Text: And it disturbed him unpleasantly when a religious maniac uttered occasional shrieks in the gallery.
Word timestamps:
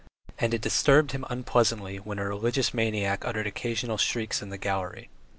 And 0.39 0.51
it 0.51 0.61
disturbed 0.61 1.11
him 1.11 1.25
unpleasantly 1.29 1.97
when 1.97 2.17
a 2.17 2.25
religious 2.27 2.73
maniac 2.73 3.23
uttered 3.23 3.45
occasional 3.45 3.97
shrieks 3.99 4.41
in 4.41 4.49
the 4.49 4.57
gallery. 4.57 5.09